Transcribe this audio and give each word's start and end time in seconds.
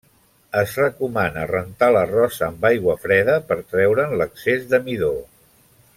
Es 0.59 0.71
recomana 0.79 1.43
rentar 1.51 1.91
l'arròs 1.95 2.39
amb 2.49 2.65
aigua 2.71 2.97
freda 3.05 3.35
per 3.51 3.61
treure'n 3.75 4.19
l'excés 4.23 4.67
de 4.73 4.81
midó. 4.89 5.15